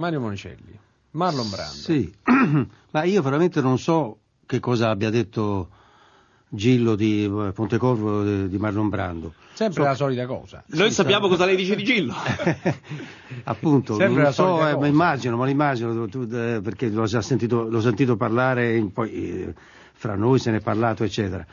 Mario 0.00 0.20
Monicelli, 0.20 0.78
Marlon 1.12 1.50
Brando. 1.50 1.74
Sì, 1.74 2.10
ma 2.92 3.02
io 3.04 3.20
veramente 3.20 3.60
non 3.60 3.78
so 3.78 4.18
che 4.46 4.58
cosa 4.58 4.88
abbia 4.88 5.10
detto 5.10 5.68
Gillo 6.48 6.94
di 6.96 7.24
eh, 7.24 7.52
Pontecorvo 7.52 8.46
di, 8.46 8.56
Marlon 8.56 8.88
Brando. 8.88 9.34
Sempre 9.52 9.82
So- 9.82 9.88
la 9.88 9.94
solita 9.94 10.26
cosa. 10.26 10.64
Noi 10.68 10.88
Sì, 10.88 10.94
sappiamo 10.94 11.24
sa- 11.24 11.30
cosa 11.32 11.44
lei 11.44 11.54
dice 11.56 11.76
di 11.76 11.84
Gillo. 11.84 12.14
Appunto, 13.44 13.94
Sempre 13.96 14.14
non 14.14 14.22
la 14.24 14.32
so, 14.32 14.66
eh, 14.66 14.76
ma 14.76 14.86
immagino, 14.86 15.36
ma 15.36 15.44
l'immagino, 15.44 16.08
tu- 16.08 16.26
eh, 16.32 16.60
perché 16.62 16.88
l'ho 16.88 17.04
già 17.04 17.20
sentito, 17.20 17.68
l'ho 17.68 17.80
sentito 17.82 18.16
parlare, 18.16 18.76
in- 18.76 18.92
poi 18.92 19.10
eh, 19.12 19.54
fra 19.92 20.16
noi 20.16 20.38
se 20.38 20.50
ne 20.50 20.56
è 20.56 20.60
parlato, 20.60 21.04
eccetera. 21.04 21.44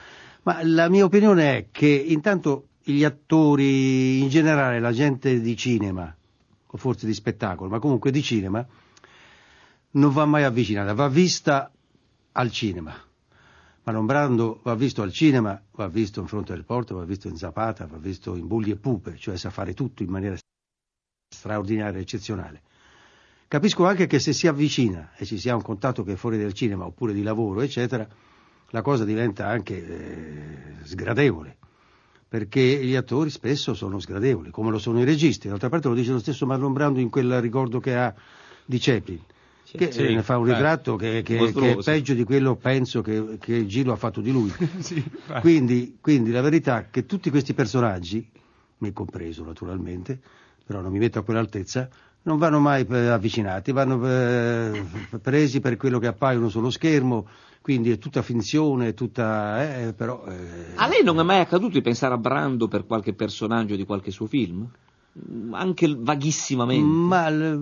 Ma 0.44 0.60
la 0.64 0.88
mia 0.88 1.04
opinione 1.04 1.58
è 1.58 1.66
che 1.70 1.88
intanto 1.88 2.68
gli 2.82 3.04
attori, 3.04 4.22
in 4.22 4.30
generale 4.30 4.80
la 4.80 4.94
gente 4.94 5.42
di 5.42 5.58
cinema, 5.58 6.16
forse 6.78 7.06
di 7.06 7.14
spettacolo, 7.14 7.70
ma 7.70 7.80
comunque 7.80 8.12
di 8.12 8.22
cinema, 8.22 8.66
non 9.92 10.12
va 10.12 10.26
mai 10.26 10.44
avvicinata, 10.44 10.94
va 10.94 11.08
vista 11.08 11.72
al 12.34 12.52
cinema. 12.52 12.96
Marlon 13.84 14.06
Brando 14.06 14.60
va 14.64 14.76
visto 14.76 15.02
al 15.02 15.14
cinema, 15.14 15.62
va 15.72 15.88
visto 15.88 16.20
in 16.20 16.28
fronte 16.28 16.54
al 16.54 16.66
porto, 16.66 16.96
va 16.96 17.06
visto 17.06 17.30
in 17.30 17.38
Zapata, 17.38 17.86
va 17.86 17.98
visto 17.98 18.36
in 18.36 18.46
Bulli 18.46 18.72
e 18.72 18.76
Pupe, 18.76 19.16
cioè 19.18 19.38
sa 19.38 19.50
fare 19.50 19.74
tutto 19.74 20.04
in 20.04 20.10
maniera 20.10 20.36
straordinaria, 21.34 22.00
eccezionale. 22.00 22.62
Capisco 23.48 23.86
anche 23.86 24.08
che 24.08 24.20
se 24.20 24.34
si 24.34 24.46
avvicina 24.48 25.12
e 25.16 25.26
ci 25.26 25.38
sia 25.38 25.56
un 25.56 25.62
contatto 25.62 26.04
che 26.04 26.14
è 26.14 26.16
fuori 26.18 26.38
dal 26.38 26.52
cinema 26.52 26.86
oppure 26.86 27.14
di 27.14 27.24
lavoro, 27.24 27.62
eccetera, 27.62 28.06
la 28.72 28.82
cosa 28.82 29.06
diventa 29.06 29.48
anche 29.48 29.88
eh, 29.88 30.86
sgradevole, 30.86 31.57
perché 32.28 32.62
gli 32.84 32.96
attori 32.96 33.30
spesso 33.30 33.74
sono 33.74 34.00
sgradevoli, 34.00 34.50
come 34.52 34.72
lo 34.72 34.80
sono 34.80 35.00
i 35.02 35.06
registi. 35.06 35.48
D'altra 35.48 35.70
parte 35.70 35.88
lo 35.88 35.94
dice 35.94 36.12
lo 36.12 36.20
stesso 36.20 36.46
Marlon 36.46 36.74
Brando 36.74 37.00
in 37.00 37.10
quel 37.10 37.40
ricordo 37.40 37.80
che 37.80 37.96
ha 37.96 38.14
di 38.66 38.78
Chaplin, 38.80 39.20
che 39.64 39.92
Sì, 39.92 40.08
eh, 40.08 40.14
ne 40.14 40.24
fa 40.24 40.38
un 40.38 40.48
infatti. 40.48 40.62
ritratto 40.62 40.96
che, 40.98 41.22
che- 41.24 41.38
Mostruoso. 41.38 41.76
che 41.76 41.80
è 41.80 41.94
peggio 41.96 42.14
di 42.14 42.24
quello, 42.26 42.56
penso, 42.56 43.02
che, 43.02 43.38
che 43.40 43.66
Gilo 43.66 43.94
ha 43.94 43.96
fatto 43.96 44.20
di 44.22 44.32
lui. 44.32 44.52
Sì. 44.80 45.04
Quindi, 45.40 45.98
quindi 46.02 46.32
la 46.32 46.42
verità 46.42 46.80
è 46.80 46.88
che 46.90 47.06
tutti 47.06 47.30
questi 47.30 47.54
personaggi, 47.54 48.30
me 48.80 48.94
compreso 48.94 49.44
naturalmente, 49.44 50.20
però 50.66 50.82
non 50.82 50.92
mi 50.92 51.00
metto 51.00 51.20
a 51.20 51.24
quell'altezza, 51.24 51.90
non 52.24 52.38
vanno 52.38 52.60
mai 52.60 52.86
eh, 52.90 53.08
avvicinati, 53.08 53.72
vanno 53.72 54.06
eh, 54.06 54.84
presi 55.22 55.60
per 55.60 55.78
quello 55.78 55.98
che 56.00 56.08
appaiono 56.08 56.50
sullo 56.50 56.70
schermo, 56.70 57.28
quindi 57.62 57.92
è 57.92 57.98
tutta 57.98 58.22
finzione, 58.22 58.90
è 58.90 58.94
tutta... 58.94 59.86
eh, 59.88 59.94
però, 59.94 60.26
eh, 60.28 60.76
A 60.76 60.88
lei 60.88 61.04
non 61.04 61.20
è 61.20 61.24
mai 61.24 61.40
accaduto 61.40 61.74
di 61.74 61.82
pensare 61.82 62.14
a 62.14 62.18
Brando 62.18 62.68
per 62.68 62.86
qualche 62.86 63.14
personaggio 63.14 63.76
di 63.76 63.86
qualche 63.86 64.12
suo 64.12 64.26
film? 64.26 64.68
Anche 65.52 65.96
vaghissimamente. 65.98 66.86
Ma 66.86 67.30
le, 67.30 67.60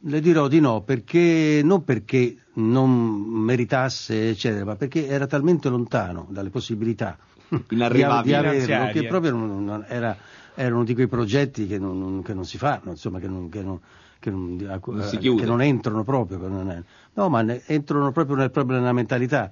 le 0.00 0.20
dirò 0.20 0.48
di 0.48 0.60
no, 0.60 0.82
perché 0.82 1.60
non 1.62 1.84
perché 1.84 2.36
non 2.54 2.90
meritasse, 2.90 4.30
eccetera, 4.30 4.64
ma 4.64 4.76
perché 4.76 5.06
era 5.06 5.26
talmente 5.26 5.68
lontano 5.68 6.26
dalle 6.30 6.50
possibilità 6.50 7.16
Inarrivabili. 7.70 8.22
di, 8.22 8.64
di 8.66 8.72
averlo, 8.72 8.92
che 8.92 9.06
proprio 9.06 9.30
non- 9.32 9.64
non- 9.64 9.84
era, 9.88 10.16
era 10.54 10.74
uno 10.74 10.84
di 10.84 10.94
quei 10.94 11.06
progetti 11.06 11.66
che 11.66 11.78
non, 11.78 11.98
non- 11.98 12.22
che 12.22 12.34
non 12.34 12.44
si 12.44 12.58
fanno, 12.58 12.90
insomma, 12.90 13.18
che 13.20 13.28
non, 13.28 13.48
che 13.48 13.62
non- 13.62 13.80
che 14.18 14.30
non- 14.30 14.58
a- 14.68 14.80
Non 14.84 15.02
si 15.02 15.16
eh, 15.16 15.34
che 15.34 15.44
non 15.44 15.60
entrano 15.62 16.02
proprio. 16.04 16.40
che 16.40 16.48
non 16.48 16.70
è- 16.70 16.82
no, 17.14 17.28
ma 17.28 17.42
ne- 17.42 17.62
entrano 17.66 18.10
proprio, 18.12 18.36
nel- 18.36 18.50
proprio 18.50 18.78
nella 18.78 18.92
mentalità 18.92 19.50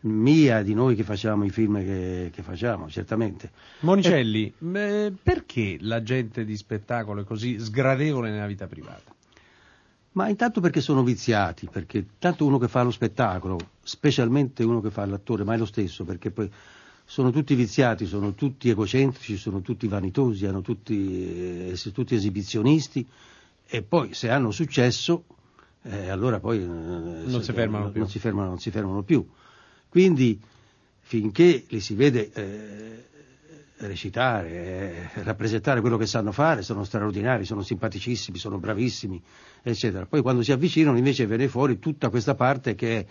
mia, 0.00 0.62
di 0.62 0.74
noi 0.74 0.94
che 0.94 1.02
facciamo 1.02 1.44
i 1.44 1.50
film 1.50 1.78
che, 1.78 2.30
che 2.32 2.42
facciamo, 2.42 2.88
certamente. 2.90 3.50
Monicelli, 3.80 4.52
eh, 4.74 5.12
perché 5.22 5.78
la 5.80 6.02
gente 6.02 6.44
di 6.44 6.56
spettacolo 6.56 7.22
è 7.22 7.24
così 7.24 7.58
sgradevole 7.58 8.30
nella 8.30 8.46
vita 8.46 8.66
privata? 8.66 9.12
Ma 10.12 10.28
intanto 10.28 10.60
perché 10.60 10.80
sono 10.80 11.02
viziati, 11.02 11.68
perché 11.72 12.04
tanto 12.18 12.46
uno 12.46 12.58
che 12.58 12.68
fa 12.68 12.82
lo 12.82 12.92
spettacolo, 12.92 13.58
specialmente 13.82 14.62
uno 14.62 14.80
che 14.80 14.90
fa 14.90 15.04
l'attore, 15.06 15.42
ma 15.42 15.54
è 15.54 15.56
lo 15.58 15.64
stesso, 15.64 16.04
perché 16.04 16.30
poi 16.30 16.48
sono 17.04 17.30
tutti 17.30 17.54
viziati, 17.54 18.06
sono 18.06 18.34
tutti 18.34 18.70
egocentrici, 18.70 19.36
sono 19.36 19.60
tutti 19.60 19.86
vanitosi, 19.86 20.46
hanno 20.46 20.62
tutti, 20.62 21.68
eh, 21.70 21.76
sono 21.76 21.94
tutti 21.94 22.14
esibizionisti 22.14 23.06
e 23.66 23.82
poi 23.82 24.14
se 24.14 24.30
hanno 24.30 24.50
successo, 24.50 25.24
eh, 25.82 26.08
allora 26.08 26.40
poi 26.40 26.62
eh, 26.62 26.66
Non 26.66 27.42
si 27.42 27.52
fermano 27.52 27.90
non 27.94 28.08
si 28.08 28.18
fermano, 28.18 28.48
non 28.48 28.58
si 28.58 28.70
fermano 28.70 29.02
più. 29.02 29.26
Quindi 29.88 30.40
finché 31.00 31.64
li 31.68 31.80
si 31.80 31.94
vede 31.94 32.30
eh, 32.32 33.04
recitare, 33.78 34.50
eh, 35.14 35.22
rappresentare 35.22 35.80
quello 35.80 35.96
che 35.96 36.06
sanno 36.06 36.32
fare, 36.32 36.62
sono 36.62 36.84
straordinari, 36.84 37.44
sono 37.44 37.62
simpaticissimi, 37.62 38.38
sono 38.38 38.58
bravissimi, 38.58 39.22
eccetera. 39.62 40.06
Poi 40.06 40.22
quando 40.22 40.42
si 40.42 40.52
avvicinano 40.52 40.96
invece 40.96 41.26
viene 41.26 41.48
fuori 41.48 41.78
tutta 41.78 42.08
questa 42.08 42.34
parte 42.34 42.74
che 42.74 42.98
è 43.00 43.06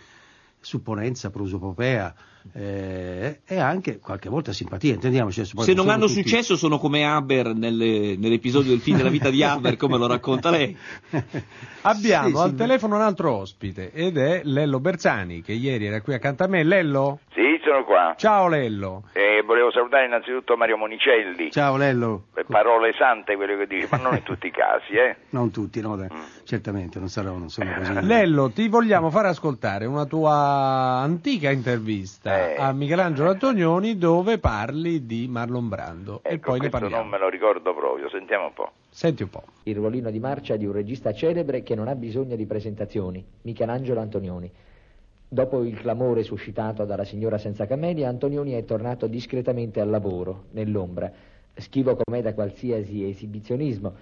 supponenza, 0.64 1.30
prosopopea 1.30 2.14
eh, 2.52 3.40
e 3.46 3.58
anche 3.60 4.00
qualche 4.00 4.28
volta 4.30 4.52
simpatia, 4.52 4.94
intendiamoci. 4.94 5.40
adesso 5.42 5.56
poi 5.56 5.66
Se 5.66 5.74
non 5.74 5.90
hanno 5.90 6.08
tutti- 6.08 6.22
successo 6.22 6.56
sono 6.58 6.78
come 6.78 7.06
Haber 7.06 7.54
nelle- 7.54 8.16
nell'episodio 8.18 8.72
del 8.72 8.82
film 8.82 8.98
della 8.98 9.10
vita 9.10 9.30
di 9.30 9.44
Haber, 9.44 9.78
come 9.78 9.98
lo 9.98 10.08
racconta 10.08 10.50
lei. 10.50 10.76
Abbiamo 11.84 12.30
Sì, 12.38 12.44
al 12.44 12.50
sì, 12.52 12.56
telefono 12.56 12.96
un 12.96 13.02
altro 13.02 13.34
ospite 13.36 13.92
ed 13.92 14.18
è 14.18 14.42
Lello 14.46 14.80
Bersani 14.80 15.42
che 15.42 15.54
ieri 15.54 15.86
era 15.86 16.02
qui 16.02 16.14
accanto 16.14 16.44
a 16.44 16.48
me. 16.48 16.64
Lello? 16.64 17.20
Sì, 17.34 17.53
sono 17.64 17.84
qua. 17.84 18.14
Ciao 18.18 18.48
Lello. 18.48 19.04
E 19.14 19.42
volevo 19.46 19.72
salutare 19.72 20.06
innanzitutto 20.06 20.56
Mario 20.56 20.78
Monicelli. 20.78 21.52
Ciao 21.52 21.78
Lello. 21.78 22.26
Parole 22.48 22.94
sante 22.98 23.36
quello 23.36 23.58
che 23.58 23.68
dici, 23.68 23.88
ma 23.90 23.98
non 23.98 24.16
in 24.16 24.24
tutti 24.24 24.48
i 24.48 24.52
casi, 24.52 24.94
eh. 24.94 25.16
Non 25.30 25.50
tutti, 25.52 25.82
no, 25.82 25.96
dai, 25.96 26.10
certamente 26.44 27.00
non 27.00 27.08
sarò, 27.10 27.32
non 27.38 27.50
sono 27.50 27.72
così. 27.78 27.94
Lello, 28.06 28.50
ti 28.52 28.68
vogliamo 28.68 29.10
fare 29.10 29.30
ascoltare 29.30 29.86
una 29.86 30.06
tua 30.06 30.32
antica 30.34 31.50
intervista 31.52 32.50
Eh. 32.52 32.56
a 32.58 32.72
Michelangelo 32.74 33.30
Antonioni 33.32 33.98
dove 33.98 34.38
parli 34.40 35.06
di 35.06 35.28
Marlon 35.30 35.70
Brando 35.70 36.20
e 36.24 36.34
Ecco, 36.34 36.52
poi 36.52 36.60
ne 36.60 36.70
questo 36.70 36.78
parliamo. 36.80 37.02
non 37.02 37.12
me 37.12 37.18
lo 37.18 37.30
ricordo 37.30 37.74
proprio, 37.74 38.10
sentiamo 38.10 38.46
un 38.48 38.54
po'. 38.54 38.72
Senti 38.90 39.24
un 39.24 39.30
po'. 39.30 39.44
Il 39.64 39.76
ruolino 39.76 40.12
di 40.12 40.20
marcia 40.20 40.56
di 40.56 40.66
un 40.66 40.74
regista 40.74 41.14
celebre 41.14 41.64
che 41.64 41.74
non 41.76 41.88
ha 41.88 41.96
bisogno 41.96 42.36
di 42.36 42.46
presentazioni, 42.46 43.24
Michelangelo 43.44 44.00
Antonioni. 44.00 44.52
Dopo 45.34 45.64
il 45.64 45.80
clamore 45.80 46.22
suscitato 46.22 46.86
dalla 46.86 47.06
signora 47.06 47.40
senza 47.40 47.66
camelia, 47.66 48.08
Antonioni 48.08 48.52
è 48.52 48.64
tornato 48.66 49.08
discretamente 49.08 49.80
al 49.82 49.90
lavoro, 49.90 50.44
nell'ombra, 50.52 51.12
schivo 51.56 51.98
com'è 52.00 52.22
da 52.22 52.36
qualsiasi 52.36 53.10
esibizionismo, 53.10 53.94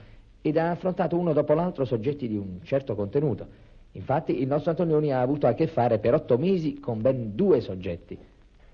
ed 0.42 0.58
ha 0.58 0.72
affrontato 0.72 1.18
uno 1.18 1.32
dopo 1.32 1.54
l'altro 1.54 1.86
soggetti 1.86 2.28
di 2.28 2.36
un 2.36 2.60
certo 2.64 2.96
contenuto. 2.96 3.48
Infatti 3.94 4.42
il 4.42 4.48
nostro 4.48 4.72
Antonioni 4.72 5.14
ha 5.14 5.22
avuto 5.22 5.48
a 5.48 5.54
che 5.54 5.68
fare 5.68 6.00
per 6.00 6.16
otto 6.16 6.38
mesi 6.38 6.82
con 6.82 7.00
ben 7.00 7.34
due 7.34 7.62
soggetti. 7.62 8.18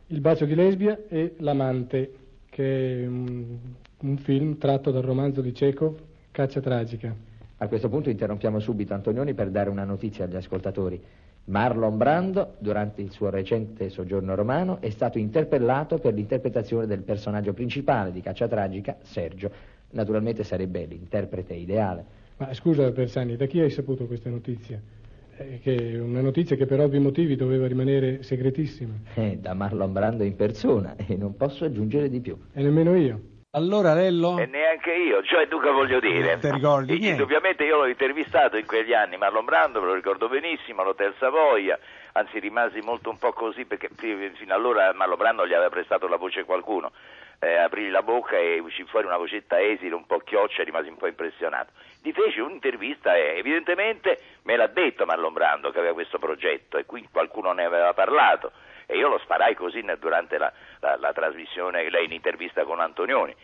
Il 0.07 0.19
bacio 0.19 0.45
di 0.45 0.55
lesbia 0.55 0.99
e 1.07 1.35
L'amante, 1.37 2.11
che 2.49 3.03
è 3.03 3.05
un, 3.05 3.55
un 3.99 4.17
film 4.17 4.57
tratto 4.57 4.89
dal 4.89 5.03
romanzo 5.03 5.41
di 5.41 5.51
Chekhov, 5.51 5.95
Caccia 6.31 6.59
tragica. 6.59 7.15
A 7.57 7.67
questo 7.67 7.87
punto 7.87 8.09
interrompiamo 8.09 8.57
subito 8.57 8.95
Antonioni 8.95 9.35
per 9.35 9.51
dare 9.51 9.69
una 9.69 9.83
notizia 9.83 10.25
agli 10.25 10.35
ascoltatori. 10.35 10.99
Marlon 11.47 11.95
Brando, 11.95 12.55
durante 12.59 13.01
il 13.01 13.11
suo 13.11 13.29
recente 13.29 13.89
soggiorno 13.89 14.35
romano, 14.35 14.81
è 14.81 14.89
stato 14.89 15.17
interpellato 15.17 15.97
per 15.97 16.13
l'interpretazione 16.13 16.87
del 16.87 17.03
personaggio 17.03 17.53
principale 17.53 18.11
di 18.11 18.19
Caccia 18.19 18.49
Tragica, 18.49 18.97
Sergio. 19.01 19.49
Naturalmente 19.91 20.43
sarebbe 20.43 20.85
l'interprete 20.85 21.53
ideale. 21.53 22.05
Ma 22.37 22.53
scusa 22.53 22.91
Bersani, 22.91 23.37
da 23.37 23.45
chi 23.45 23.61
hai 23.61 23.69
saputo 23.69 24.07
questa 24.07 24.29
notizia? 24.29 24.79
Eh, 25.37 25.59
che 25.61 25.93
è 25.93 25.99
una 25.99 26.19
notizia 26.19 26.57
che 26.57 26.65
per 26.65 26.81
ovvi 26.81 26.99
motivi 26.99 27.37
doveva 27.37 27.65
rimanere 27.65 28.23
segretissima. 28.23 28.93
Eh, 29.13 29.37
da 29.39 29.53
Marlon 29.53 29.93
Brando 29.93 30.23
in 30.23 30.35
persona 30.35 30.97
e 30.97 31.15
non 31.15 31.37
posso 31.37 31.63
aggiungere 31.63 32.09
di 32.09 32.19
più. 32.19 32.37
E 32.51 32.61
nemmeno 32.61 32.93
io. 32.93 33.21
Allora 33.51 33.93
Lello? 33.93 34.37
E 34.37 34.45
neanche 34.45 34.91
io, 34.93 35.23
cioè 35.23 35.47
tu 35.47 35.59
che 35.61 35.71
voglio 35.71 36.01
dire. 36.01 36.37
Ti 36.37 36.51
ricordi 36.51 36.99
E-. 36.99 37.09
Indubbiamente 37.11 37.63
io 37.63 37.77
l'ho 37.77 37.87
intervistato 37.87 38.57
in 38.57 38.65
quegli 38.65 38.93
anni, 38.93 39.15
Marlon 39.15 39.45
Brando, 39.45 39.79
me 39.79 39.87
lo 39.87 39.93
ricordo 39.93 40.27
benissimo, 40.27 40.81
all'Hotel 40.81 41.15
Savoia, 41.17 41.79
anzi 42.11 42.39
rimasi 42.39 42.81
molto 42.81 43.09
un 43.09 43.17
po' 43.17 43.31
così 43.31 43.63
perché 43.63 43.89
fi- 43.95 44.31
fino 44.35 44.53
allora 44.53 44.91
Marlon 44.93 45.17
Brando 45.17 45.47
gli 45.47 45.53
aveva 45.53 45.69
prestato 45.69 46.07
la 46.07 46.17
voce 46.17 46.41
a 46.41 46.43
qualcuno. 46.43 46.91
Eh, 47.39 47.55
aprì 47.55 47.89
la 47.89 48.01
bocca 48.03 48.35
e 48.35 48.59
uscì 48.59 48.83
fuori 48.83 49.05
una 49.05 49.17
vocetta 49.17 49.61
esile, 49.61 49.95
un 49.95 50.05
po' 50.05 50.17
chioccia, 50.17 50.61
e 50.61 50.65
rimasi 50.65 50.89
un 50.89 50.97
po' 50.97 51.07
impressionato. 51.07 51.71
Gli 52.01 52.11
feci 52.11 52.39
un'intervista 52.39 53.15
e 53.15 53.37
evidentemente 53.37 54.19
me 54.43 54.57
l'ha 54.57 54.67
detto 54.67 55.05
Marlon 55.05 55.33
Brando 55.33 55.71
che 55.71 55.77
aveva 55.77 55.93
questo 55.93 56.19
progetto 56.19 56.77
e 56.77 56.85
qui 56.85 57.07
qualcuno 57.09 57.53
ne 57.53 57.63
aveva 57.63 57.93
parlato 57.93 58.51
io 58.97 59.07
lo 59.07 59.19
sparai 59.19 59.55
così 59.55 59.83
durante 59.99 60.37
la, 60.37 60.51
la, 60.79 60.97
la 60.97 61.13
trasmissione, 61.13 61.89
lei 61.89 62.05
in 62.05 62.11
intervista 62.11 62.63
con 62.63 62.79
Antonioni. 62.79 63.35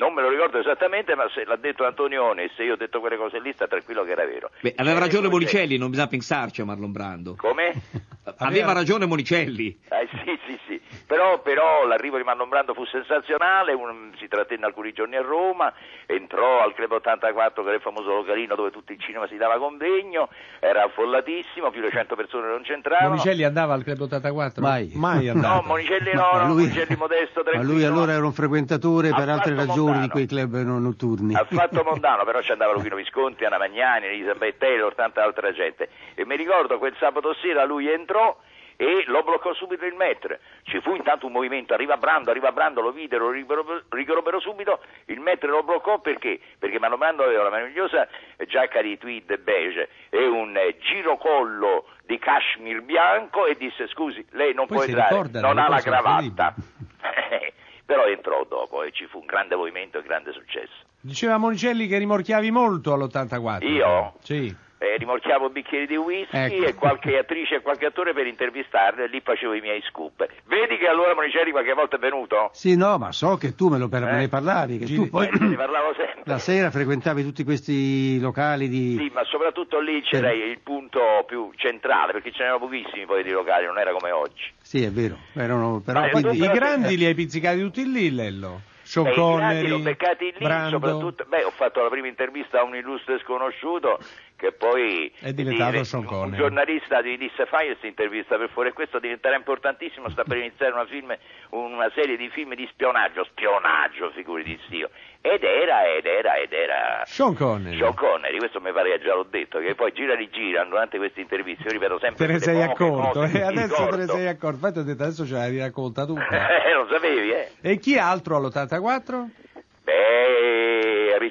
Non 0.00 0.14
me 0.14 0.22
lo 0.22 0.30
ricordo 0.30 0.58
esattamente, 0.58 1.14
ma 1.14 1.28
se 1.28 1.44
l'ha 1.44 1.56
detto 1.56 1.84
Antonioni 1.84 2.44
e 2.44 2.50
se 2.56 2.62
io 2.62 2.72
ho 2.72 2.76
detto 2.76 3.00
quelle 3.00 3.18
cose 3.18 3.38
lì, 3.38 3.52
sta 3.52 3.66
tranquillo 3.66 4.02
che 4.02 4.12
era 4.12 4.24
vero. 4.24 4.50
Beh, 4.62 4.72
aveva 4.78 4.96
Eh, 4.96 5.00
ragione 5.00 5.28
Monicelli, 5.28 5.76
non 5.76 5.90
bisogna 5.90 6.08
pensarci 6.08 6.62
a 6.62 6.64
Marlon 6.64 6.90
Brando. 6.90 7.34
Come? 7.36 7.72
Aveva 8.38 8.72
ragione 8.72 9.04
Monicelli. 9.06 9.78
Eh, 9.88 10.08
sì, 10.24 10.38
sì, 10.46 10.58
sì, 10.66 10.80
però, 11.06 11.40
però 11.42 11.84
l'arrivo 11.86 12.16
di 12.16 12.22
Marlon 12.22 12.48
Brando 12.48 12.72
fu 12.74 12.84
sensazionale, 12.86 13.72
un- 13.74 14.12
si 14.18 14.28
trattenne 14.28 14.64
alcuni 14.66 14.92
giorni 14.92 15.16
a 15.16 15.22
Roma, 15.22 15.72
entrò 16.06 16.62
al 16.62 16.72
Club 16.74 16.92
84 16.92 17.62
che 17.62 17.68
era 17.68 17.76
il 17.76 17.82
famoso 17.82 18.14
localino 18.14 18.54
dove 18.54 18.70
tutto 18.70 18.92
il 18.92 19.00
cinema 19.00 19.26
si 19.26 19.36
dava 19.36 19.58
convegno, 19.58 20.28
era 20.60 20.84
affollatissimo, 20.84 21.70
più 21.70 21.80
di 21.82 21.90
100 21.90 22.14
persone 22.14 22.46
non 22.48 22.62
c'entravano. 22.62 23.10
Monicelli 23.10 23.42
andava 23.44 23.74
al 23.74 23.82
Club 23.84 24.00
84? 24.02 24.62
Mai. 24.62 24.90
Mai 24.94 25.24
No, 25.26 25.32
andato. 25.32 25.62
Monicelli 25.66 26.12
no, 26.14 26.28
Ma 26.32 26.42
no, 26.42 26.52
lui- 26.54 26.62
Monicelli 26.68 26.96
modesto, 26.96 27.42
Ma 27.44 27.50
tranquillo. 27.50 27.72
lui 27.72 27.84
allora 27.84 28.12
era 28.12 28.24
un 28.24 28.32
frequentatore 28.32 29.08
Ha 29.10 29.14
per 29.16 29.28
altre 29.28 29.54
ragioni 29.56 29.89
mondano. 29.92 30.06
di 30.06 30.10
quei 30.10 30.26
club 30.26 30.56
no- 30.62 30.78
notturni. 30.78 31.34
Ha 31.34 31.44
fatto 31.44 31.82
mondano, 31.86 32.24
però 32.24 32.40
ci 32.42 32.52
andava 32.52 32.72
Luchino 32.72 32.96
Visconti, 32.96 33.44
Anna 33.44 33.58
Magnani, 33.58 34.06
Elisabeth 34.06 34.58
Taylor, 34.58 34.94
tanta 34.94 35.22
altra 35.22 35.52
gente. 35.52 35.88
E 36.14 36.24
mi 36.24 36.36
ricordo 36.36 36.78
quel 36.78 36.94
sabato 36.98 37.34
sera 37.34 37.64
lui 37.64 37.88
entrò 37.88 38.36
e 38.80 39.04
lo 39.08 39.22
bloccò 39.22 39.52
subito 39.52 39.84
il 39.84 39.92
metro. 39.92 40.38
Ci 40.62 40.80
fu 40.80 40.94
intanto 40.94 41.26
un 41.26 41.32
movimento, 41.32 41.74
arriva 41.74 41.98
Brando, 41.98 42.30
arriva 42.30 42.50
Brando, 42.50 42.80
lo 42.80 42.92
videro, 42.92 43.30
riconobbero 43.30 44.40
subito, 44.40 44.80
il 45.06 45.20
metro 45.20 45.50
lo 45.50 45.62
bloccò 45.62 45.98
perché? 45.98 46.40
Perché 46.58 46.78
Mano 46.78 46.96
Brando 46.96 47.22
aveva 47.22 47.42
la 47.42 47.50
meravigliosa 47.50 48.08
giacca 48.46 48.80
di 48.80 48.96
tweed 48.96 49.36
beige 49.40 49.86
e 50.08 50.26
un 50.26 50.58
girocollo 50.80 51.88
di 52.06 52.18
cashmere 52.18 52.80
bianco 52.80 53.44
e 53.44 53.54
disse 53.58 53.86
scusi, 53.88 54.24
lei 54.30 54.54
non 54.54 54.66
Poi 54.66 54.76
può 54.76 54.86
entrare, 54.86 55.40
non 55.40 55.58
ha 55.58 55.68
la 55.68 55.80
cravatta. 55.82 56.54
però 57.90 58.06
entrò 58.06 58.44
dopo 58.48 58.84
e 58.84 58.92
ci 58.92 59.06
fu 59.06 59.18
un 59.18 59.26
grande 59.26 59.56
movimento 59.56 59.98
e 59.98 60.02
grande 60.02 60.30
successo. 60.30 60.86
Diceva 61.00 61.38
Monicelli 61.38 61.88
che 61.88 61.98
rimorchiavi 61.98 62.52
molto 62.52 62.92
all'84. 62.92 63.64
Io? 63.66 64.12
Sì. 64.22 64.54
Eh, 64.82 64.96
rimorchiavo 64.96 65.50
bicchieri 65.50 65.86
di 65.86 65.96
whisky 65.96 66.36
Ecco. 66.56 66.64
e 66.64 66.74
qualche 66.74 67.18
attrice 67.18 67.56
e 67.56 67.60
qualche 67.60 67.84
attore 67.84 68.14
per 68.14 68.26
intervistarli 68.26 69.02
e 69.02 69.08
lì 69.08 69.20
facevo 69.20 69.52
i 69.52 69.60
miei 69.60 69.82
scoop. 69.82 70.26
Vedi 70.46 70.78
che 70.78 70.88
allora 70.88 71.14
Monicelli 71.14 71.50
qualche 71.50 71.74
volta 71.74 71.96
è 71.96 71.98
venuto? 71.98 72.48
Sì, 72.54 72.76
no, 72.76 72.96
ma 72.96 73.12
so 73.12 73.36
che 73.36 73.54
tu 73.54 73.68
me, 73.68 73.76
lo 73.76 73.88
per- 73.88 74.04
Eh? 74.04 74.12
me 74.12 74.16
ne 74.20 74.28
parlavi, 74.28 74.78
che 74.78 74.86
Giri- 74.86 75.02
tu 75.04 75.10
poi 75.10 75.26
Eh, 75.26 75.30
ne 75.44 75.56
parlavo 75.56 75.92
sempre. 75.94 76.22
la 76.24 76.38
sera 76.38 76.70
frequentavi 76.70 77.22
tutti 77.22 77.44
questi 77.44 78.18
locali 78.20 78.68
di... 78.68 78.96
Sì, 78.98 79.10
ma 79.12 79.22
soprattutto 79.24 79.80
lì 79.80 80.00
c'era 80.00 80.32
il 80.32 80.58
punto 80.62 81.00
più 81.26 81.50
centrale, 81.56 82.12
perché 82.12 82.30
ce 82.32 82.38
n'erano 82.42 82.60
pochissimi 82.60 83.04
poi 83.04 83.22
di 83.22 83.30
locali, 83.32 83.66
non 83.66 83.78
era 83.78 83.92
come 83.92 84.10
oggi. 84.12 84.44
Sì, 84.62 84.82
è 84.82 84.90
vero, 84.90 85.18
erano 85.34 85.82
però 85.84 86.08
quindi... 86.08 86.42
I 86.42 86.48
grandi 86.48 86.96
li 86.96 87.04
hai 87.04 87.14
pizzicati 87.14 87.60
tutti 87.60 87.84
lì, 87.90 88.10
Lello. 88.14 88.62
Sean 88.82 89.06
l'ho 89.06 89.12
Connery, 89.14 89.82
lì, 89.84 90.32
Brando. 90.40 90.70
soprattutto, 90.70 91.24
beh, 91.28 91.44
ho 91.44 91.50
fatto 91.50 91.80
la 91.80 91.88
prima 91.90 92.08
intervista 92.08 92.58
a 92.58 92.64
un 92.64 92.74
illustre 92.74 93.20
sconosciuto 93.20 94.00
che 94.40 94.52
poi 94.52 95.12
È 95.20 95.32
diventato 95.34 95.70
dire, 95.72 95.84
Sean 95.84 96.02
un 96.02 96.08
Connery. 96.08 96.36
giornalista 96.38 97.02
gli 97.02 97.18
disse 97.18 97.44
fai 97.44 97.66
questa 97.66 97.86
intervista 97.86 98.38
per 98.38 98.48
fuori 98.48 98.70
e 98.70 98.72
questo 98.72 98.98
diventerà 98.98 99.36
importantissimo, 99.36 100.08
sta 100.08 100.24
per 100.24 100.38
iniziare 100.38 100.72
una, 100.72 100.86
film- 100.86 101.14
una 101.50 101.90
serie 101.94 102.16
di 102.16 102.30
film 102.30 102.54
di 102.54 102.66
spionaggio, 102.72 103.24
spionaggio, 103.24 104.10
figuri 104.14 104.42
di 104.42 104.58
Dio. 104.68 104.88
Ed 105.20 105.42
era, 105.44 105.84
ed 105.94 106.06
era, 106.06 106.36
ed 106.36 106.50
era 106.52 107.02
Sean 107.04 107.34
Connery. 107.34 107.76
Sean 107.76 107.92
Connery, 107.94 108.38
questo 108.38 108.58
mi 108.62 108.72
pare 108.72 108.92
che 108.96 109.04
già 109.04 109.14
l'ho 109.14 109.26
detto, 109.28 109.58
che 109.58 109.74
poi 109.74 109.92
gira 109.92 110.14
e 110.14 110.16
rigira 110.16 110.64
durante 110.64 110.96
queste 110.96 111.20
interviste, 111.20 111.64
io 111.64 111.72
ripeto 111.72 111.98
sempre 111.98 112.26
Te 112.26 112.32
ne 112.32 112.38
sei 112.38 112.62
accorto, 112.62 113.20
cose 113.20 113.38
eh? 113.38 113.42
adesso 113.42 113.74
te 113.74 113.80
ne 113.82 113.90
ricordo. 113.90 114.12
sei 114.16 114.26
accorto. 114.26 114.56
Infatti 114.56 114.78
ho 114.78 114.82
detto 114.82 115.02
adesso 115.02 115.26
ce 115.26 115.34
l'hai 115.34 115.58
racconta 115.58 116.06
tutta. 116.06 116.48
Eh, 116.70 116.72
lo 116.72 116.86
sapevi, 116.90 117.30
eh? 117.30 117.48
e 117.60 117.78
chi 117.78 117.98
altro 117.98 118.36
all'84? 118.36 119.24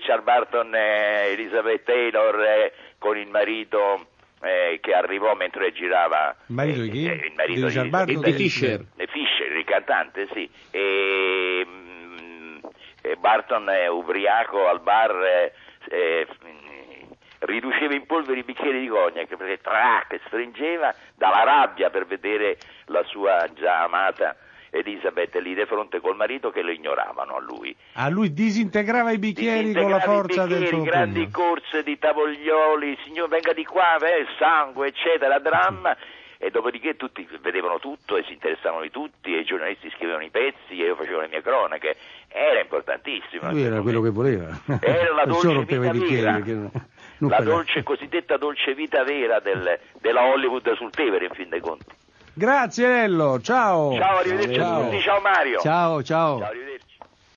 Richard 0.09 0.23
Barton 0.23 0.73
e 0.73 1.33
Elizabeth 1.33 1.83
Taylor 1.83 2.41
eh, 2.41 2.73
con 2.97 3.15
il 3.15 3.27
marito 3.29 4.07
eh, 4.41 4.79
che 4.81 4.93
arrivò 4.93 5.35
mentre 5.35 5.71
girava. 5.71 6.35
Il 6.47 6.55
marito 6.55 6.79
eh, 6.79 6.83
di 6.85 6.89
chi? 6.89 7.05
eh, 7.05 7.11
il 7.27 7.33
marito 7.35 7.59
Di 7.59 7.65
Richard 7.67 7.83
di, 7.85 7.89
Barton? 7.91 8.21
di- 8.21 8.31
Di 8.31 8.33
Fisher. 8.33 8.85
Fisher, 9.07 9.51
il 9.55 9.63
cantante, 9.65 10.27
sì. 10.33 10.49
E, 10.71 11.63
mm, 11.63 12.57
e 13.03 13.15
Barton 13.17 13.69
è 13.69 13.85
ubriaco 13.87 14.67
al 14.67 14.81
bar. 14.81 15.11
eh, 15.23 15.53
eh, 15.91 16.27
mm, 16.43 17.11
riduceva 17.41 17.93
in 17.93 18.07
polvere 18.07 18.39
i 18.39 18.43
bicchieri 18.43 18.79
di 18.79 18.87
cognac 18.87 19.27
perché 19.35 19.59
trac, 19.61 20.19
stringeva 20.25 20.91
dalla 21.15 21.43
rabbia 21.43 21.91
per 21.91 22.07
vedere 22.07 22.57
la 22.85 23.03
sua 23.03 23.45
già 23.53 23.83
amata 23.83 24.35
Elisabeth 24.71 25.35
lì 25.35 25.53
di 25.55 25.65
fronte 25.65 25.99
col 25.99 26.15
marito 26.15 26.51
che 26.51 26.61
lo 26.61 26.71
ignoravano 26.71 27.35
a 27.35 27.39
lui. 27.41 27.75
A 27.93 28.09
lui 28.09 28.33
disintegrava 28.33 29.11
i 29.11 29.17
bicchieri 29.17 29.73
con 29.73 29.89
la 29.89 29.99
forza 29.99 30.45
del 30.45 30.59
bicchieri, 30.59 30.67
suo 30.67 30.83
grandi 30.83 31.27
pugno. 31.27 31.31
corse 31.31 31.83
di 31.83 31.97
tavoglioli, 31.97 32.97
signor 33.05 33.29
venga 33.29 33.53
di 33.53 33.65
qua, 33.65 33.97
eh, 33.97 34.25
sangue, 34.37 34.87
eccetera, 34.87 35.39
dramma. 35.39 35.95
E 36.41 36.51
dopodiché 36.51 36.95
tutti 36.95 37.27
vedevano 37.41 37.79
tutto 37.79 38.15
e 38.15 38.23
si 38.23 38.31
interessavano 38.31 38.81
di 38.83 38.91
tutti 38.91 39.35
e 39.35 39.39
i 39.39 39.43
giornalisti 39.43 39.89
scrivevano 39.89 40.23
i 40.23 40.29
pezzi 40.29 40.79
e 40.79 40.85
io 40.85 40.95
facevo 40.95 41.19
le 41.19 41.27
mie 41.27 41.41
cronache. 41.41 41.97
Era 42.29 42.61
importantissimo. 42.61 43.51
Lui 43.51 43.63
era 43.63 43.81
quello 43.81 43.99
che 43.99 44.09
voleva. 44.09 44.47
Era 44.79 45.13
la 45.13 45.25
dolce 45.27 45.47
vita 45.65 45.91
vera. 45.91 46.31
non- 46.37 46.71
non 47.17 47.29
la 47.29 47.41
dolce, 47.41 47.83
cosiddetta 47.83 48.37
dolce 48.37 48.73
vita 48.73 49.03
vera 49.03 49.41
del- 49.41 49.77
della 49.99 50.23
Hollywood 50.23 50.73
sul 50.75 50.91
Tevere, 50.91 51.25
in 51.25 51.31
fin 51.33 51.49
dei 51.49 51.59
conti. 51.59 51.93
Grazie 52.39 52.87
Lello, 52.87 53.41
ciao. 53.41 53.93
Ciao, 53.97 54.19
arrivederci 54.19 54.59
a 54.59 54.63
Ciao. 54.63 54.83
tutti, 54.83 55.01
ciao 55.01 55.19
Mario. 55.19 55.59
Ciao, 55.59 56.01
ciao. 56.03 56.39
Ciao. 56.39 56.49